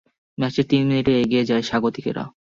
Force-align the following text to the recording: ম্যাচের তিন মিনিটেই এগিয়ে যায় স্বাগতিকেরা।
ম্যাচের 0.37 0.65
তিন 0.69 0.81
মিনিটেই 0.89 1.19
এগিয়ে 1.23 1.47
যায় 1.49 1.63
স্বাগতিকেরা। 1.69 2.23